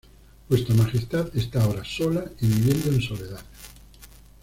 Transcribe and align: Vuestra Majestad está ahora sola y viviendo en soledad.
Vuestra 0.49 0.73
Majestad 0.73 1.27
está 1.37 1.61
ahora 1.63 1.83
sola 1.85 2.25
y 2.39 2.47
viviendo 2.47 2.89
en 2.89 3.01
soledad. 3.03 3.45